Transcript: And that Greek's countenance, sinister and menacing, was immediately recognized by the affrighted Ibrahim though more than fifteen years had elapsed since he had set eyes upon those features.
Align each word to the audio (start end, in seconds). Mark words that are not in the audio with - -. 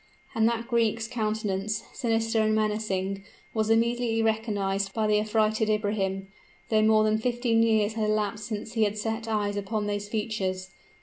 And 0.33 0.49
that 0.49 0.67
Greek's 0.67 1.07
countenance, 1.07 1.83
sinister 1.93 2.41
and 2.41 2.55
menacing, 2.55 3.23
was 3.53 3.69
immediately 3.69 4.23
recognized 4.23 4.95
by 4.95 5.05
the 5.05 5.19
affrighted 5.19 5.69
Ibrahim 5.69 6.27
though 6.69 6.81
more 6.81 7.03
than 7.03 7.19
fifteen 7.19 7.61
years 7.61 7.93
had 7.93 8.09
elapsed 8.09 8.47
since 8.47 8.73
he 8.73 8.81
had 8.83 8.97
set 8.97 9.27
eyes 9.27 9.57
upon 9.57 9.85
those 9.85 10.09
features. 10.09 10.71